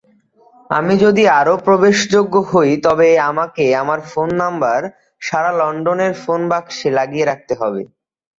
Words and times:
আমি 0.69 0.93
যদি 1.03 1.23
আরও 1.39 1.53
প্রবেশযোগ্য 1.67 2.33
হই 2.49 2.71
তবে 2.85 3.07
আমাকে 3.29 3.63
আমার 3.81 3.99
ফোন 4.11 4.29
নাম্বার 4.41 4.79
সারা 5.21 5.51
লন্ডনের 5.59 6.13
ফোন 6.23 6.41
বাক্সে 6.51 6.89
লাগিয়ে 6.97 7.25
রাখতে 7.25 7.53
হবে। 7.61 7.81